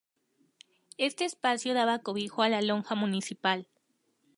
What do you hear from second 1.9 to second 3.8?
cobijo a la lonja municipal.